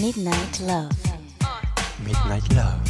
[0.00, 0.90] Midnight Love.
[2.02, 2.80] Midnight Love.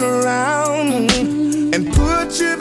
[0.00, 1.10] turn around
[1.74, 2.57] and put your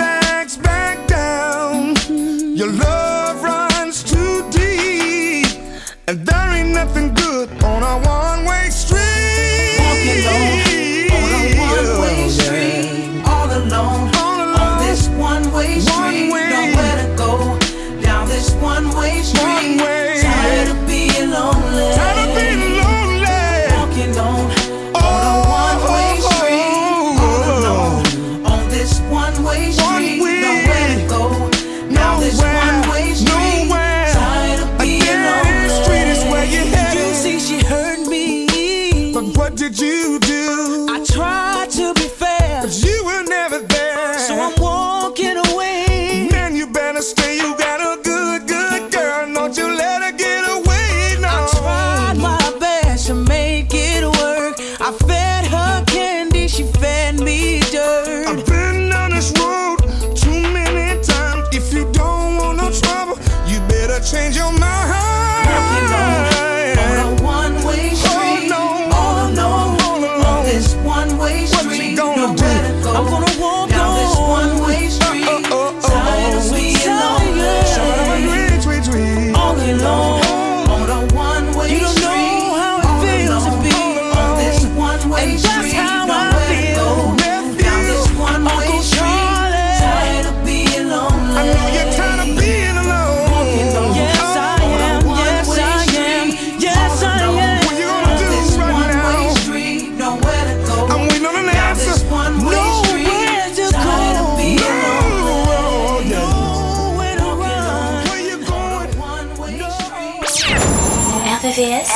[111.48, 111.88] RVVS,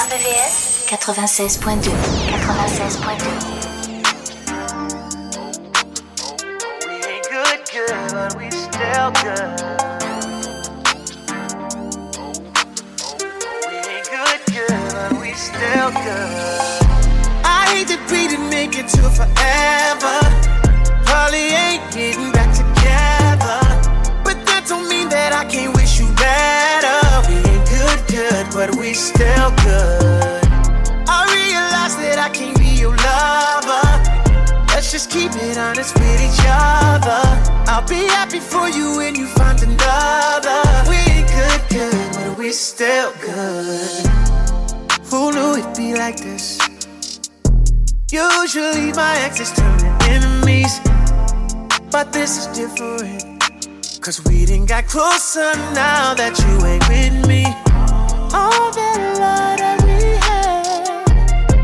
[0.88, 3.72] 96.2 96.2
[15.36, 16.22] still good.
[17.44, 20.20] I hate that we didn't make it to forever.
[21.04, 22.41] Probably ain't getting back.
[28.32, 30.44] good, but we still good.
[31.08, 33.86] I realize that I can't be your lover.
[34.74, 37.22] Let's just keep it honest with each other.
[37.68, 40.60] I'll be happy for you when you find another.
[40.90, 44.06] We ain't good, good, but we still good.
[45.10, 46.58] Who knew it'd be like this?
[48.12, 49.80] Usually my exes turn
[50.16, 50.80] enemies,
[51.92, 53.24] but this is different.
[54.02, 57.61] Cause we didn't got closer now that you ain't with me
[58.34, 60.88] all that love that we had.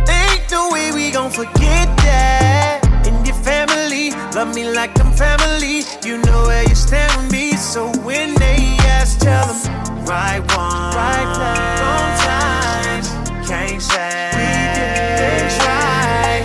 [0.10, 2.82] Ain't the way we gon' forget that.
[3.08, 5.84] And your family love me like I'm family.
[6.04, 10.96] You know where you stand with me, so when they ask, tell them right one,
[10.96, 13.04] right time, wrong time.
[13.46, 16.44] Can't say we didn't try,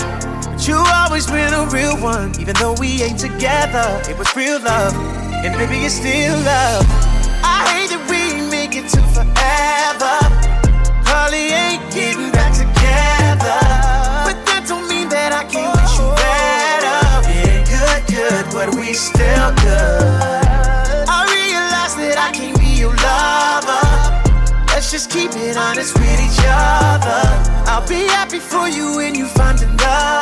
[0.51, 2.39] but you always been a real one.
[2.41, 4.95] Even though we ain't together, it was real love,
[5.45, 6.87] and baby it's still love.
[7.45, 8.01] I hate it
[8.75, 10.17] it to forever.
[11.05, 13.61] Probably ain't getting back together.
[14.25, 17.01] But that don't mean that I can't wish you better.
[17.29, 21.05] We good, good, but we still good.
[21.09, 23.85] I realize that I can't be your lover.
[24.69, 27.23] Let's just keep it honest with each other.
[27.69, 30.22] I'll be happy for you when you find another.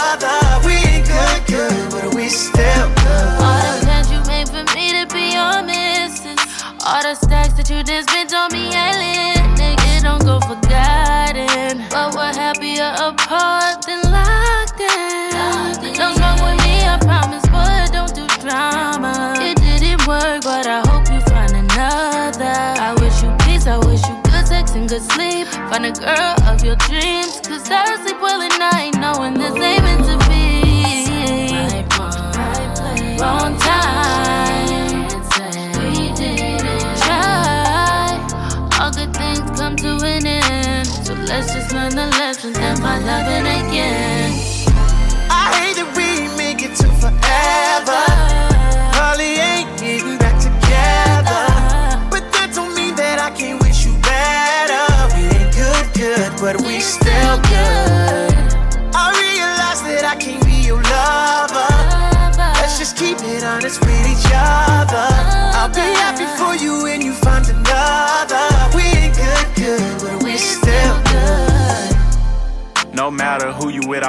[26.15, 27.41] Girl of your dreams.
[27.41, 28.10] Cause I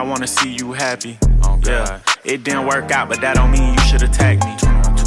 [0.02, 1.20] I wanna see you happy.
[1.44, 4.71] Oh, yeah, it didn't work out, but that don't mean you should attack me.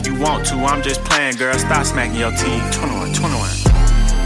[0.00, 1.56] if you want to, I'm just playing, girl.
[1.58, 2.64] Stop smacking your teeth.
[2.72, 3.36] 21, 21.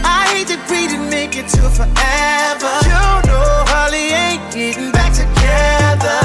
[0.07, 2.71] I hate that we didn't make it to forever.
[2.87, 6.19] You know, Holly ain't getting back together.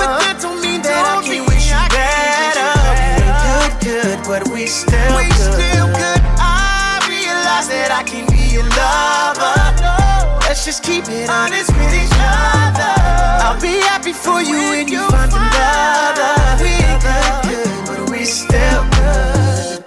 [0.00, 2.72] But that don't mean that I can't wish you better.
[2.80, 5.52] We ain't good, good, but we still we good.
[5.52, 6.20] still good.
[6.40, 9.52] I realize that I can be your lover.
[10.48, 12.94] Let's just keep it honest with each other.
[13.44, 16.32] I'll be happy for you when you find another.
[16.64, 17.67] We ain't good, good, but we
[18.48, 19.84] still good.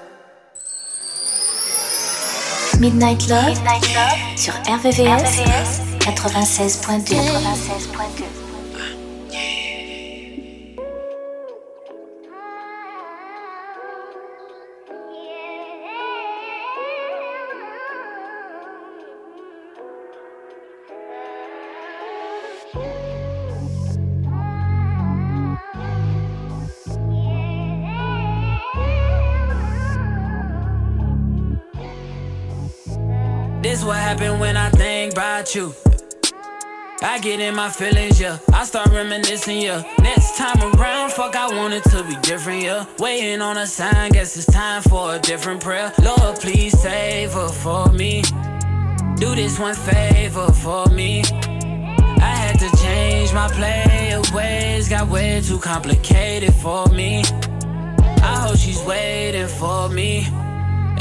[2.79, 3.57] Midnight Love,
[4.35, 7.15] sur RVVS, 96.2.
[7.15, 8.40] 96.2.
[34.11, 35.73] happen when I think about you.
[37.01, 38.39] I get in my feelings, yeah.
[38.51, 39.83] I start reminiscing, yeah.
[39.99, 42.85] Next time around, fuck, I want it to be different, yeah.
[42.99, 45.93] Waiting on a sign, guess it's time for a different prayer.
[46.03, 48.21] Lord, please save her for me.
[49.15, 51.23] Do this one favor for me.
[52.29, 57.23] I had to change my play ways, got way too complicated for me.
[58.21, 60.27] I hope she's waiting for me.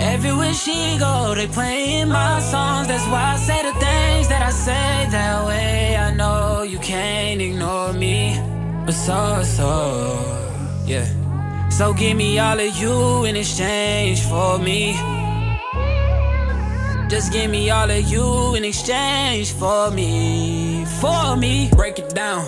[0.01, 2.89] Everywhere she go, they playing my songs.
[2.89, 5.95] That's why I say the things that I say that way.
[5.97, 8.41] I know you can't ignore me,
[8.87, 9.71] but so so,
[10.87, 11.07] yeah.
[11.69, 14.95] So give me all of you in exchange for me.
[17.09, 21.69] Just give me all of you in exchange for me, for me.
[21.77, 22.47] Break it down.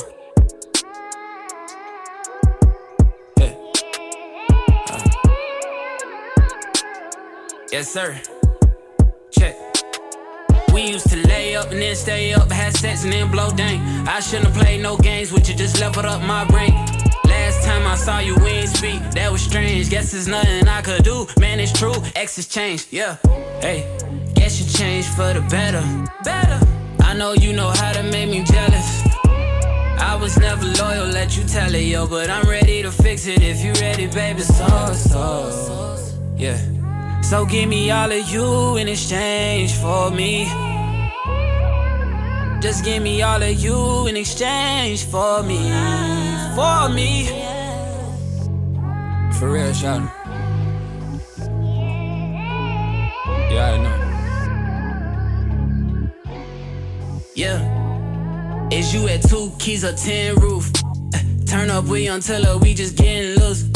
[7.73, 8.21] Yes, sir.
[9.31, 9.57] Check.
[10.75, 13.81] We used to lay up and then stay up, had sex and then blow dang.
[14.07, 16.75] I shouldn't have played no games with you, just leveled up my brain.
[17.25, 19.01] Last time I saw you, we ain't speak.
[19.13, 19.89] That was strange.
[19.89, 21.27] Guess there's nothing I could do.
[21.41, 21.95] Man, it's true.
[22.15, 22.89] X has changed.
[22.91, 23.17] Yeah.
[23.63, 23.89] Hey,
[24.35, 25.83] guess you changed for the better.
[26.25, 26.61] Better.
[27.01, 29.03] I know you know how to make me jealous.
[29.25, 32.07] I was never loyal, let you tell it, yo.
[32.07, 34.43] But I'm ready to fix it if you ready, baby.
[34.43, 35.97] So, so.
[36.37, 36.61] Yeah.
[37.33, 40.45] So give me all of you in exchange for me.
[42.61, 45.57] Just give me all of you in exchange for me.
[46.55, 47.29] For me.
[49.33, 50.11] for real, Sean.
[53.51, 53.97] Yeah, I know.
[57.35, 58.69] Yeah.
[58.71, 60.71] Is you at two keys or ten roof?
[61.15, 63.72] Uh, turn up, we until we just getting loose.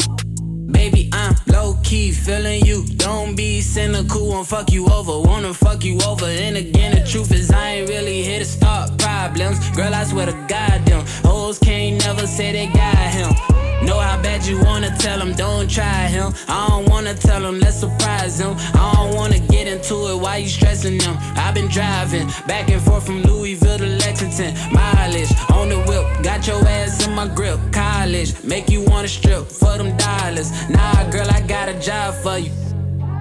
[1.27, 2.85] I'm low key feeling you.
[2.95, 5.19] Don't be cynical, won't fuck you over.
[5.27, 6.25] Wanna fuck you over.
[6.25, 9.57] And again, the truth is, I ain't really here to start problems.
[9.71, 13.56] Girl, I swear to God, them hoes can't never say they got him.
[13.83, 16.33] Know how bad you wanna tell him, don't try him.
[16.47, 18.55] I don't wanna tell him, let's surprise him.
[18.73, 21.15] I don't wanna get into it, why you stressing them?
[21.35, 24.55] I've been driving back and forth from Louisville to Lexington.
[24.71, 27.59] Mileage on the whip, got your ass in my grip.
[27.71, 30.51] College, make you wanna strip for them dollars.
[30.69, 32.51] Nah, girl, I got a job for you.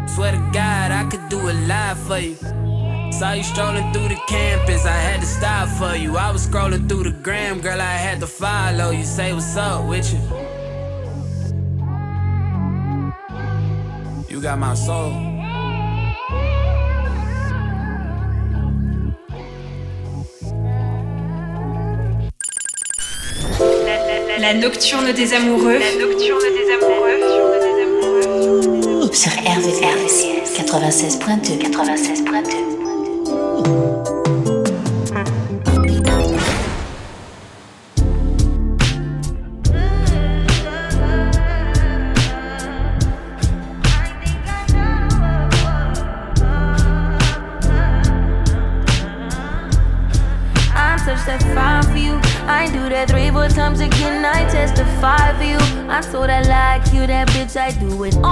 [0.09, 2.66] Swear to God, I could do a lot for you.
[3.19, 6.19] Saw you strolling through the campus, I had to stop for you.
[6.19, 9.05] I was scrolling through the gram, girl, I had to follow you.
[9.05, 10.21] Say what's up with you.
[14.29, 15.13] You got my soul.
[24.39, 25.79] La nocturne des amoureux.
[25.79, 27.17] La nocturne des amoureux.
[29.11, 32.66] Sur RVRVCS 96.2 96.2
[57.89, 58.26] do it.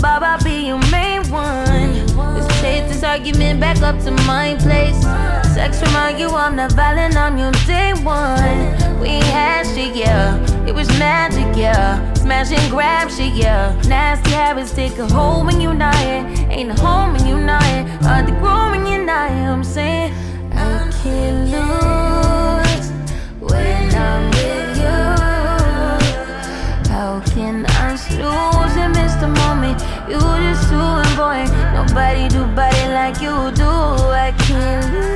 [0.00, 2.06] Bob, I'll be your main one.
[2.16, 5.00] Let's take this argument back up to my place.
[5.54, 9.00] Sex remind you I'm not violent, I'm your day one.
[9.00, 10.38] We had shit, yeah.
[10.66, 12.12] It was magic, yeah.
[12.14, 13.80] Smash and grab shit, yeah.
[13.86, 16.24] Nasty habits take a hold when you're not here.
[16.50, 17.84] Ain't a home when you're not here.
[18.02, 19.50] Hard to grow when you're not here.
[19.50, 19.97] I'm saying
[31.98, 33.64] Nobody do body like you do.
[33.66, 35.07] I can't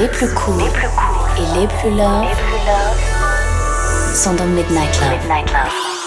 [0.00, 2.24] Les plus courts et les plus love
[4.14, 5.30] sont dans Midnight Love.
[5.30, 5.99] I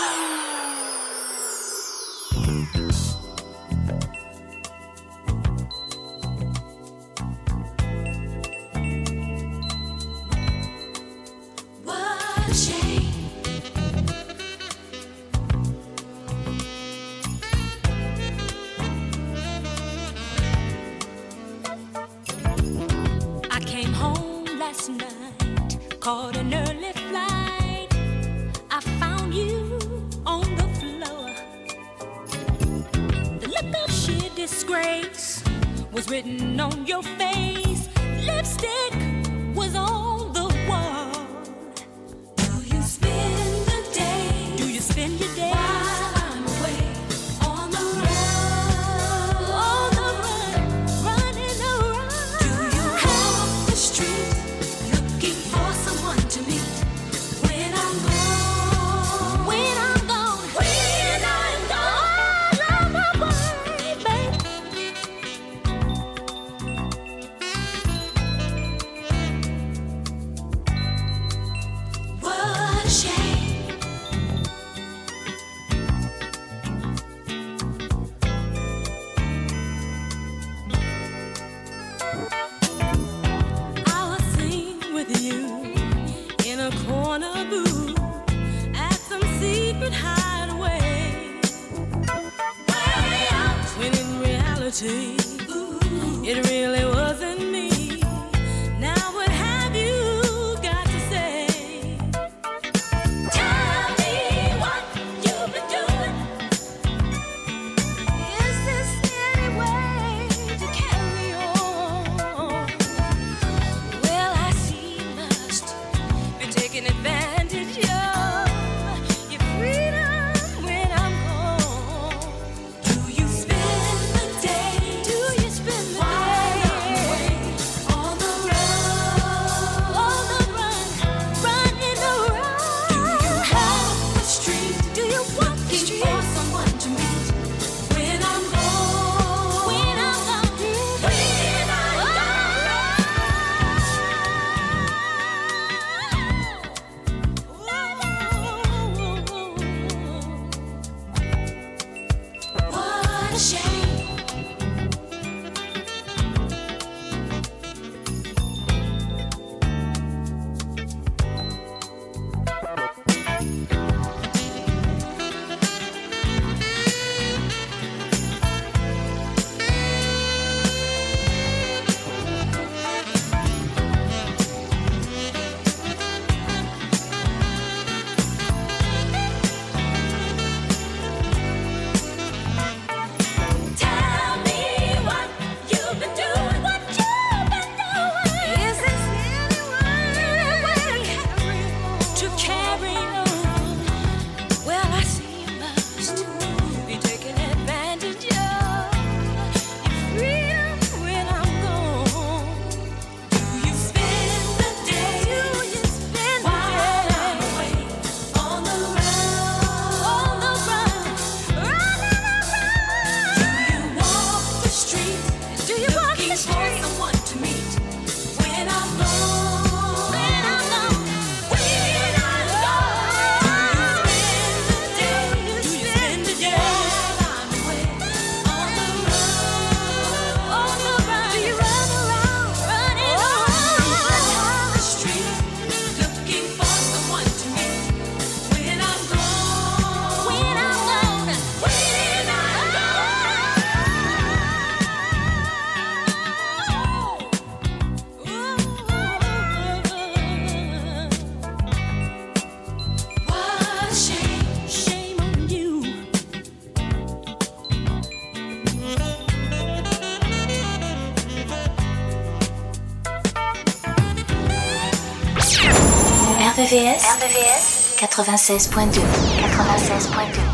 [266.93, 269.01] RVVS 96.2
[269.41, 270.52] 96.2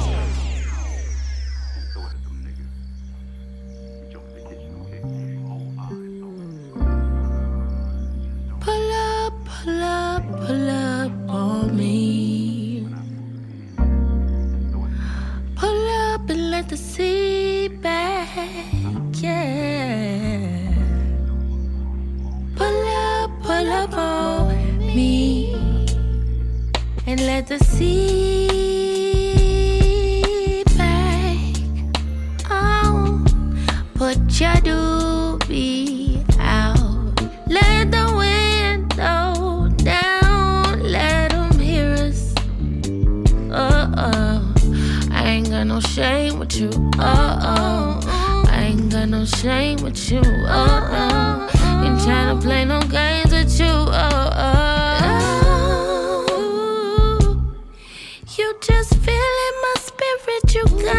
[58.49, 60.98] you just feel in my spirit, you.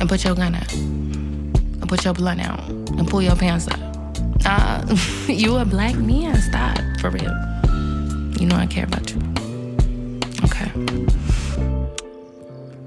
[0.00, 0.72] And put your gun out.
[0.72, 2.66] And put your blunt out.
[2.68, 3.78] And pull your pants up.
[4.46, 4.96] Uh,
[5.28, 6.34] you a black man.
[6.40, 7.30] Stop, for real.
[8.40, 9.18] You know I care about you.
[10.44, 10.70] Okay.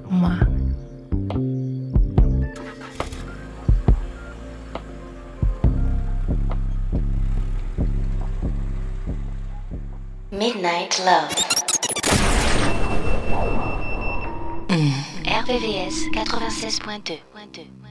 [0.10, 0.50] Mwah.
[10.32, 11.63] Midnight Love.
[15.44, 17.83] RPVS 96.2.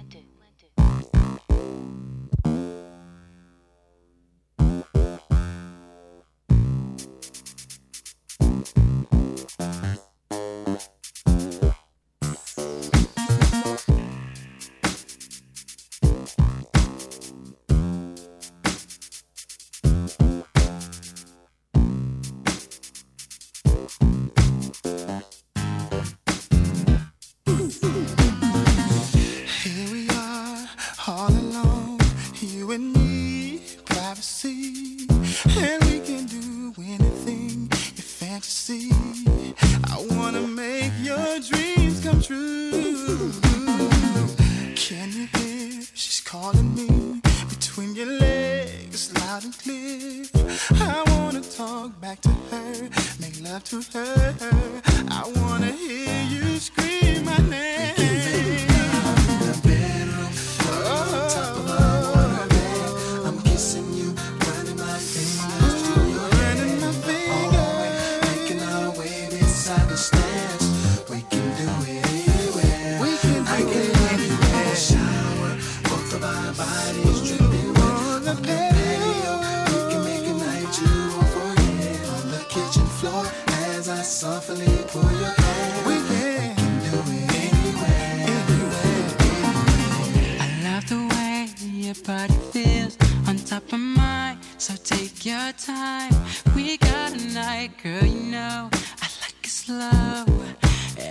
[95.83, 96.15] time.
[96.55, 98.05] We got a night, girl.
[98.15, 98.71] You know
[99.05, 100.25] I like it slow,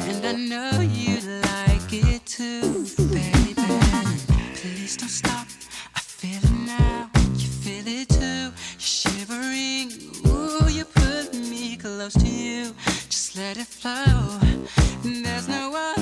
[0.07, 1.15] and I know you
[1.51, 2.85] like it too,
[3.17, 3.53] baby.
[4.59, 5.47] Please don't stop.
[5.99, 7.09] I feel it now.
[7.41, 8.45] You feel it too.
[8.81, 9.87] You're shivering.
[10.27, 12.73] Ooh, you put me close to you.
[13.09, 14.39] Just let it flow.
[15.03, 16.00] There's no other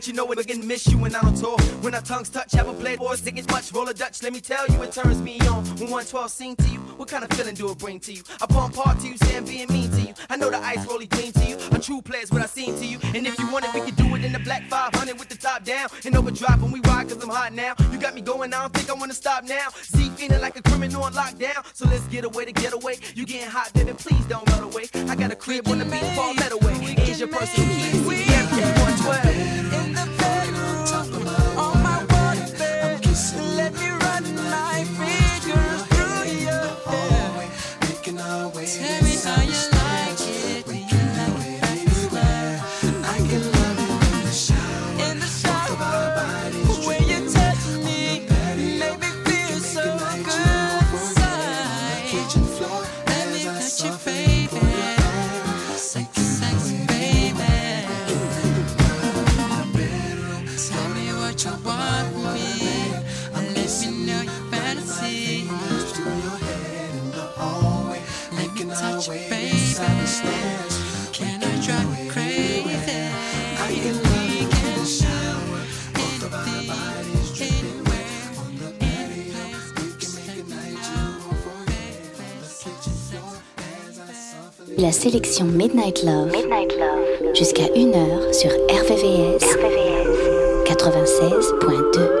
[0.00, 1.60] Let you know we're gonna miss you when I'm on tour.
[1.82, 3.70] When our tongues touch, have a played for us, it's much.
[3.70, 5.62] Roll a Dutch, let me tell you, it turns me on.
[5.76, 8.22] When 112 sing to you, what kind of feeling do it bring to you?
[8.40, 10.14] I pump hard to you, saying being mean to you.
[10.30, 11.58] I know the ice rolly clean to you.
[11.72, 12.98] A true player's what I seen to you.
[13.14, 15.36] And if you want it, we can do it in the black 500 with the
[15.36, 15.90] top down.
[16.06, 17.74] And overdrive when we ride, cause I'm hot now.
[17.92, 19.68] You got me going, I don't think I wanna stop now.
[19.82, 21.62] Z feeling like a criminal on lockdown.
[21.74, 22.96] So let's get away to get away.
[23.14, 24.86] You getting hot, baby, please don't run away.
[25.10, 26.72] I got a crib on the beach, fall that away.
[27.04, 28.48] Here's your personal key, CDM,
[28.80, 29.59] 112.
[33.60, 37.50] Let me run my fingers through your hair.
[38.66, 39.79] Tell me how you like
[85.00, 85.10] suffer.
[85.10, 86.32] La sélection Midnight Love,
[87.34, 89.44] jusqu'à 1h sur RVVS,
[90.66, 92.20] 96.2.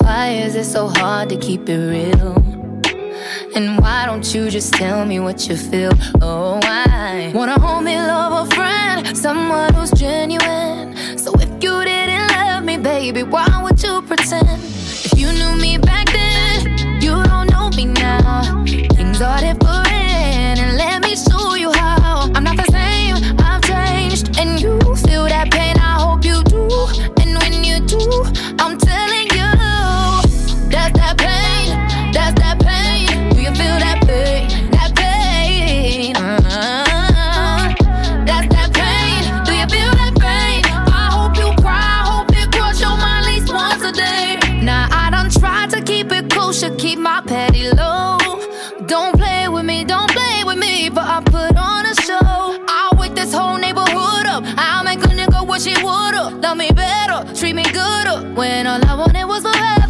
[0.00, 2.03] Why is it so hard to keep it real?
[4.74, 5.92] Tell me what you feel?
[6.20, 6.53] Oh,
[56.30, 58.32] Love me better, treat me gooder.
[58.34, 59.44] When all I wanted was.
[59.44, 59.83] You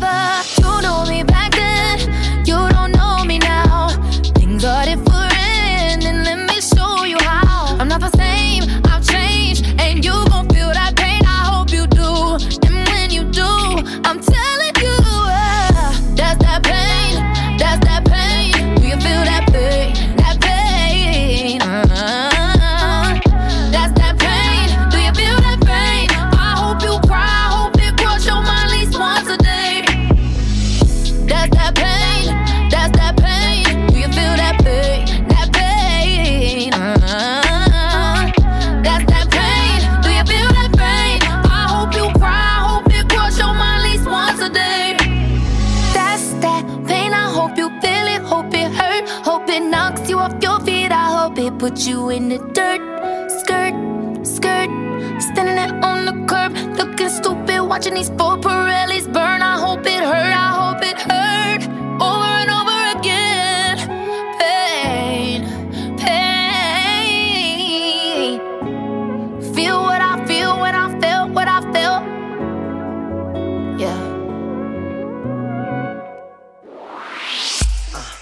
[51.75, 52.81] puts you in the dirt.
[53.41, 53.75] Skirt,
[54.25, 54.71] skirt,
[55.21, 59.43] standing there on the curb, looking stupid, watching these four Pirellis burn.
[59.43, 61.63] I hope it hurt, I hope it hurt,
[62.01, 63.79] over and over again.
[64.39, 65.43] Pain,
[65.99, 66.71] pain.
[69.55, 72.03] Feel what I feel when I feel what I feel.
[73.79, 73.99] Yeah.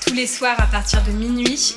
[0.01, 1.77] Tous les soirs à partir de minuit,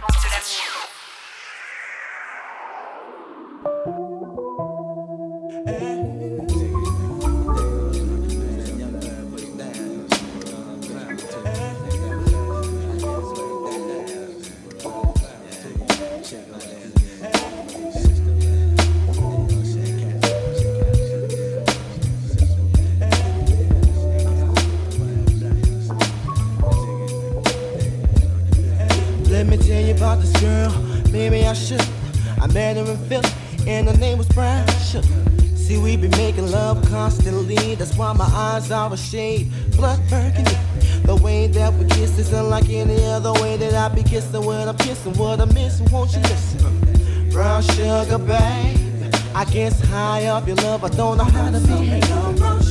[37.81, 40.55] That's why my eyes are a shade blood burgundy.
[41.03, 44.69] The way that we kiss is unlike any other way that I be kissing when
[44.69, 45.13] I'm kissing.
[45.13, 47.29] What I'm missing, won't you listen?
[47.31, 49.11] Brown sugar, babe.
[49.33, 52.70] I guess high up your love, I don't know how to behave.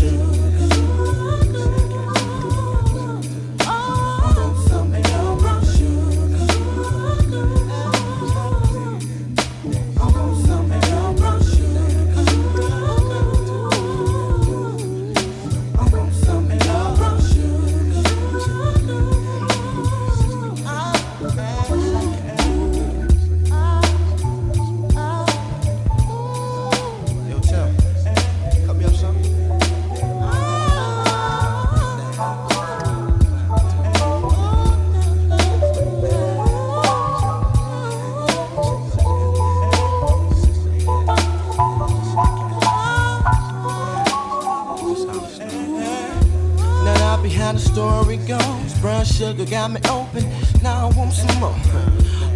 [49.31, 50.23] Sugar got me open,
[50.61, 51.55] now I want some more.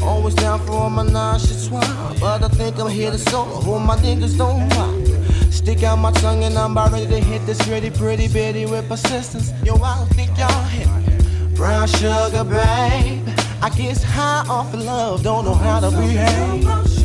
[0.01, 3.61] Always down for all my swine, but I think I'm here to solo.
[3.61, 5.53] Who my niggas don't mind.
[5.53, 8.87] Stick out my tongue and I'm about ready to hit this pretty, pretty bitty with
[8.87, 9.51] persistence.
[9.63, 10.87] Yo, I don't think y'all hit.
[11.55, 13.27] Brown sugar, babe.
[13.61, 17.04] I guess high off of love, don't know how to behave.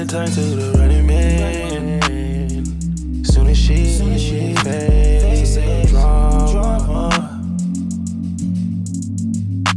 [0.00, 2.00] And turn to the running man.
[3.22, 3.84] Soon as she,
[4.18, 7.10] she face the drama.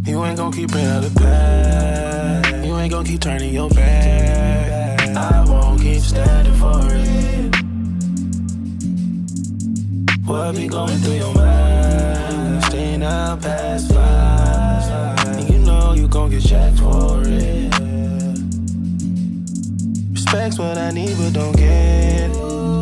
[0.05, 2.65] You ain't gon' keep bringing out of past.
[2.65, 5.09] You ain't gon' keep turning your back.
[5.09, 7.55] I won't keep standing for it.
[10.25, 12.63] What be going through your mind?
[12.63, 15.27] Staying out past five.
[15.37, 17.22] And you know you gon' get checked for it.
[20.53, 22.29] Respect's what I need, but don't get.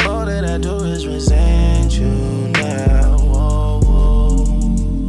[0.05, 2.09] All that I do is resent you
[2.49, 3.17] now.
[3.17, 5.07] Whoa, whoa.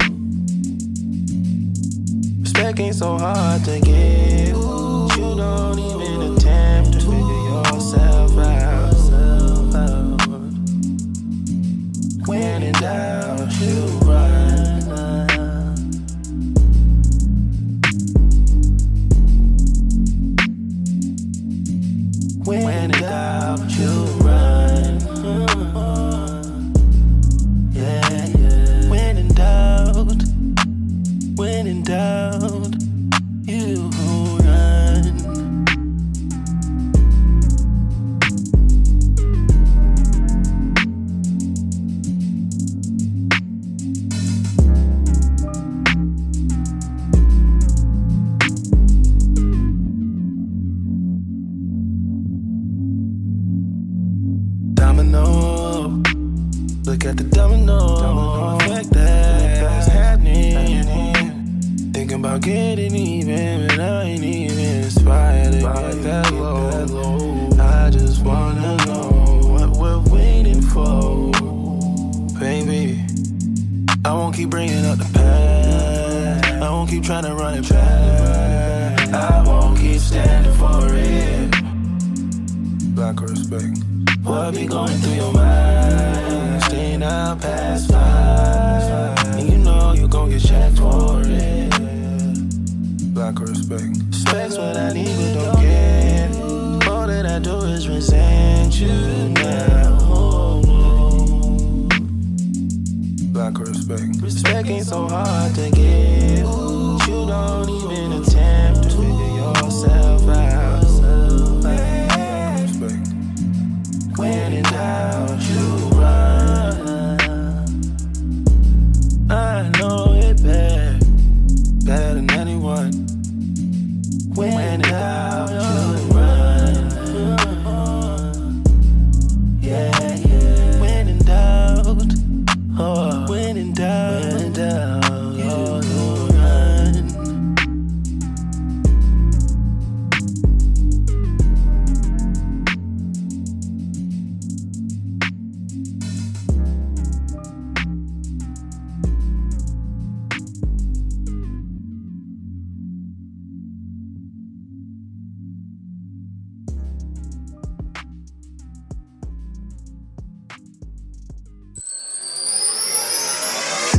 [2.40, 3.91] Respect ain't so hard to get.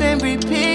[0.00, 0.69] and repeat.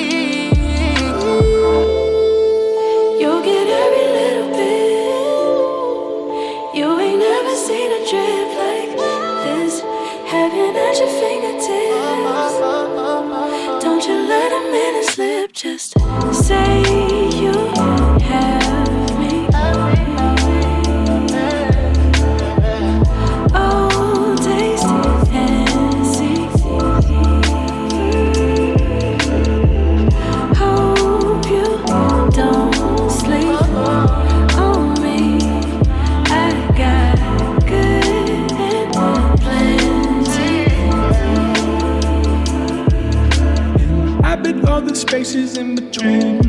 [45.07, 46.41] Spaces in between.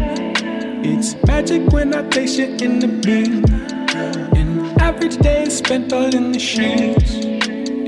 [0.82, 3.44] It's magic when I place you in the beam.
[4.40, 7.14] An average day is spent all in the sheets.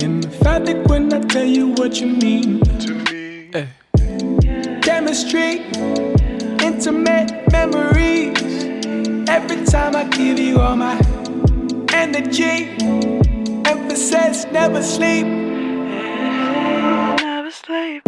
[0.04, 3.50] In the fabric when I tell you what you mean to me.
[3.54, 3.66] Eh.
[4.82, 5.64] Chemistry,
[6.68, 8.42] intimate memories.
[9.36, 10.96] Every time I give you all my
[11.92, 12.76] energy,
[13.64, 15.26] emphasis never sleep.
[17.24, 18.07] Never sleep.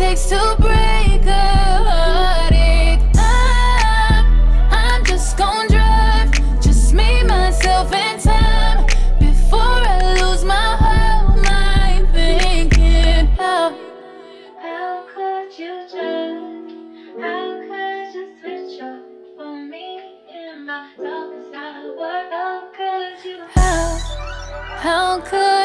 [0.00, 1.48] Takes to break a
[1.84, 3.02] heartache.
[3.18, 4.24] I'm,
[4.72, 6.32] I'm just gon' drive.
[6.62, 8.86] Just me, myself, and time.
[9.18, 13.76] Before I lose my whole mind thinking how.
[14.62, 17.20] How could you turn?
[17.20, 19.04] How could you switch up
[19.36, 20.00] for me
[20.34, 22.24] in my darkest hour?
[22.32, 23.44] How could you?
[23.50, 23.98] How,
[24.78, 25.59] how could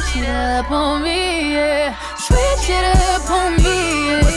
[0.00, 1.54] switch it up on me?
[1.54, 3.87] Yeah, switch it up on me.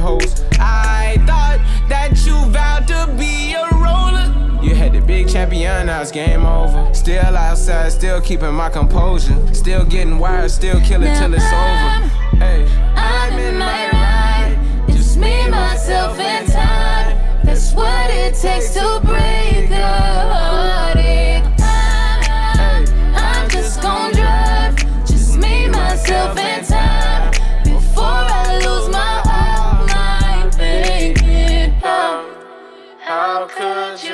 [0.00, 0.44] hoes.
[0.58, 4.62] I thought that you vowed to be a roller.
[4.62, 6.92] You had the big champion, now it's game over.
[6.94, 9.36] Still outside, still keeping my composure.
[9.54, 12.08] Still getting wired, still killing till it's over.
[12.38, 12.66] Hey,
[12.96, 14.88] I'm in my ride.
[14.88, 17.44] Just me, myself, and time.
[17.44, 20.53] That's what it takes to break the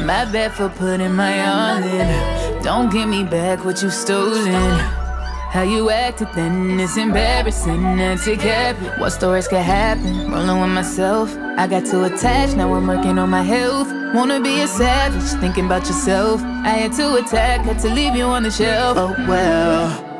[0.00, 2.62] my bad for putting my all in.
[2.62, 4.80] Don't give me back what you stolen.
[5.54, 7.96] How you acted then is embarrassing.
[7.96, 8.86] That's it happen.
[9.00, 10.30] What stories could happen?
[10.32, 11.36] Rolling with myself.
[11.56, 13.88] I got too attached, now I'm working on my health.
[14.14, 16.42] Wanna be a savage, thinking about yourself.
[16.42, 18.98] I had to attack, had to leave you on the shelf.
[18.98, 20.14] Oh well.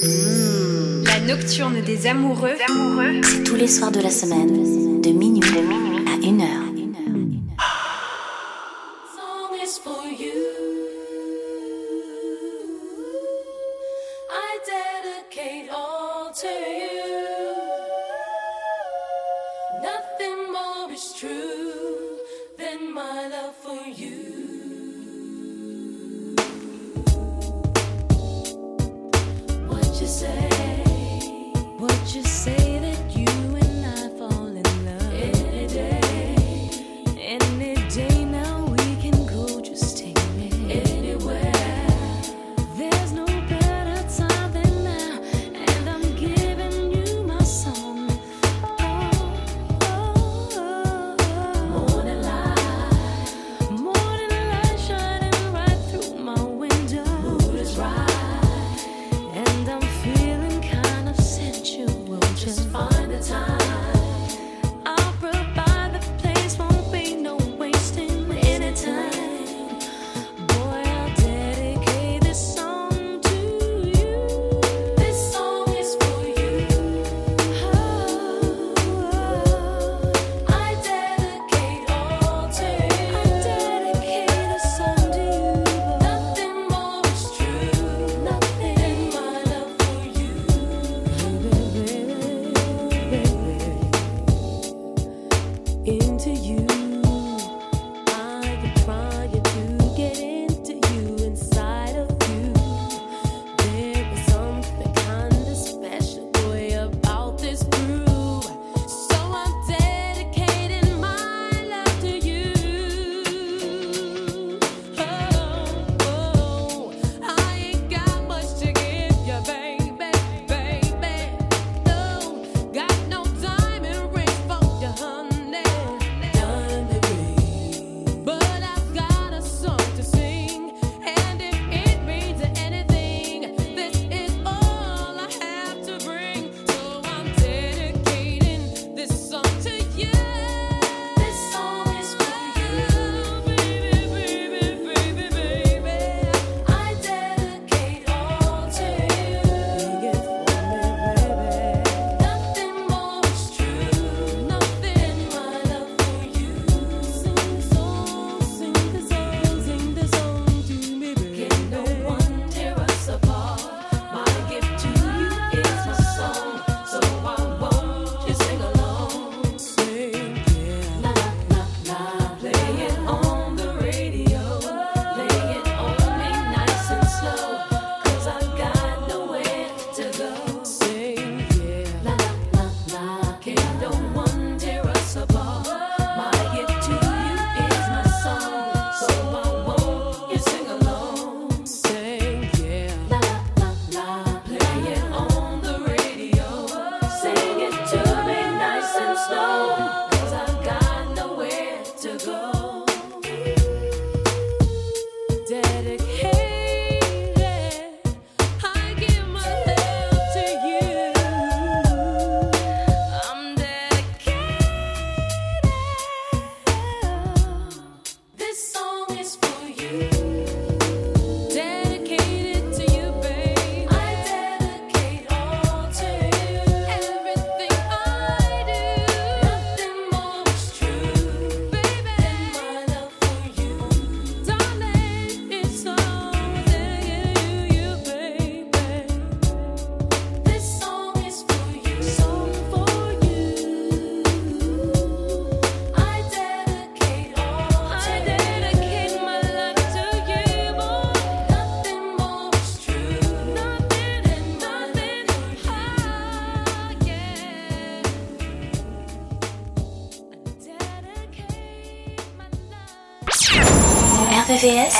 [0.00, 2.54] La nocturne des amoureux.
[3.24, 5.00] C'est tous les soirs de la semaine,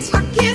[0.00, 0.47] can't I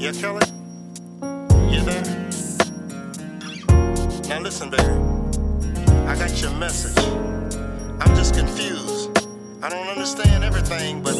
[0.00, 0.40] Yeah, Kelly?
[1.70, 2.02] You there?
[4.30, 4.94] Now listen, baby.
[6.06, 7.04] I got your message.
[8.00, 9.10] I'm just confused.
[9.62, 11.16] I don't understand everything, but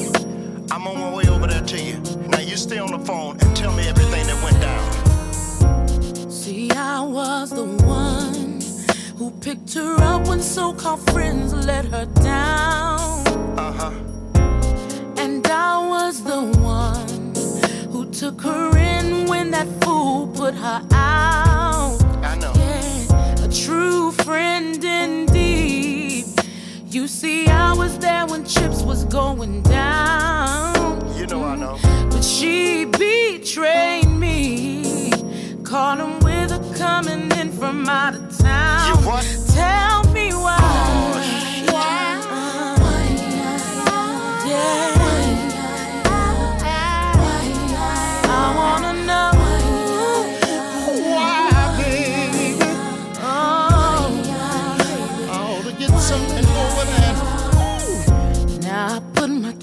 [0.73, 2.01] I'm on my way over there to you.
[2.29, 6.31] Now you stay on the phone and tell me everything that went down.
[6.31, 8.63] See, I was the one
[9.19, 13.29] who picked her up when so called friends let her down.
[13.59, 13.91] Uh huh.
[15.19, 17.10] And I was the one
[18.21, 21.99] took her in when that fool put her out.
[22.23, 22.53] I know.
[22.55, 26.27] Yeah, a true friend indeed.
[26.91, 31.01] You see, I was there when chips was going down.
[31.17, 31.79] You know I know.
[32.11, 35.13] But she betrayed me.
[35.65, 38.99] Caught him with her coming in from out of town.
[38.99, 39.25] You what?
[39.55, 40.59] Tell me why.
[40.59, 41.30] Yeah.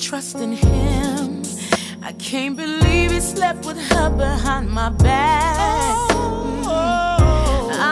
[0.08, 1.44] Trust in him.
[2.02, 6.10] I can't believe he slept with her behind my back.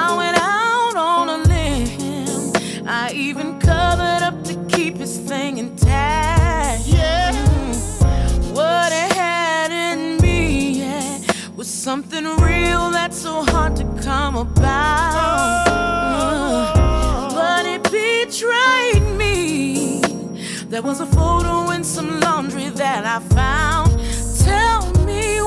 [0.01, 2.87] I went out on a limb.
[2.87, 6.87] I even covered up to keep his thing intact.
[6.87, 7.33] Yeah.
[8.53, 11.19] What it had in me yeah,
[11.57, 15.64] was something real that's so hard to come about.
[20.75, 23.97] There was a photo in some laundry that I found.
[24.43, 25.39] Tell me